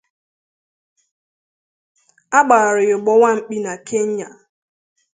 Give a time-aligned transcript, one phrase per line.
[2.37, 4.27] A gbaara ya ụgbọ nwa mkpị na Kenya